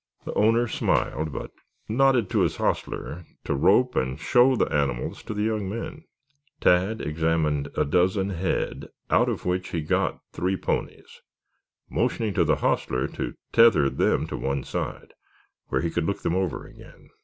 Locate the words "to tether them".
13.09-14.25